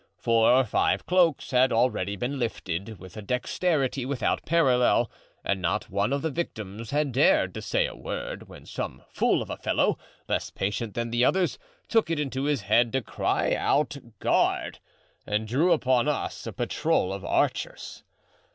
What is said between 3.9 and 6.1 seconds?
without parallel, and not